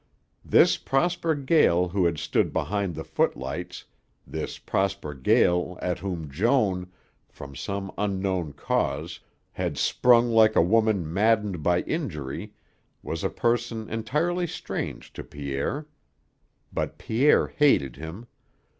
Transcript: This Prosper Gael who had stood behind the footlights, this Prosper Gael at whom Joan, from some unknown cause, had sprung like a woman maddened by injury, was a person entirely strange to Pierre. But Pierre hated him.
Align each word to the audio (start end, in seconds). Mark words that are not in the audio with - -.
This 0.43 0.77
Prosper 0.77 1.35
Gael 1.35 1.89
who 1.89 2.05
had 2.05 2.17
stood 2.17 2.51
behind 2.51 2.95
the 2.95 3.03
footlights, 3.03 3.85
this 4.25 4.57
Prosper 4.57 5.13
Gael 5.13 5.77
at 5.79 5.99
whom 5.99 6.31
Joan, 6.31 6.91
from 7.29 7.55
some 7.55 7.91
unknown 7.99 8.53
cause, 8.53 9.19
had 9.51 9.77
sprung 9.77 10.31
like 10.31 10.55
a 10.55 10.59
woman 10.63 11.13
maddened 11.13 11.61
by 11.61 11.81
injury, 11.81 12.51
was 13.03 13.23
a 13.23 13.29
person 13.29 13.87
entirely 13.91 14.47
strange 14.47 15.13
to 15.13 15.23
Pierre. 15.23 15.85
But 16.73 16.97
Pierre 16.97 17.49
hated 17.49 17.97
him. 17.97 18.25